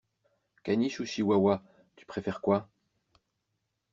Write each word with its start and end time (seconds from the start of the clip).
Caniche 0.63 1.01
ou 1.01 1.05
chihuahua, 1.05 1.61
tu 1.95 2.07
préfères 2.07 2.41
quoi? 2.41 2.67